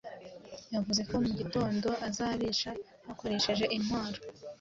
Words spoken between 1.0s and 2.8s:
ko mugitondo azabica